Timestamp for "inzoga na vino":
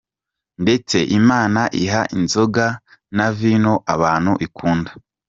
2.17-3.73